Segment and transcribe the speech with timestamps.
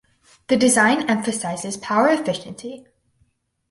[0.47, 2.87] The design emphasizes power efficiency.